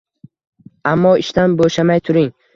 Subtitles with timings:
[0.93, 2.35] Ammo ishdan bo‘shamay turing.